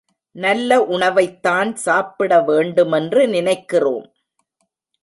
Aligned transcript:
நல்ல 0.35 0.81
உணவைத்தான் 0.81 1.73
சாப்பிட 1.75 2.41
வேண்டுமென்று 2.41 3.27
நினைக்கிறோம். 3.27 4.13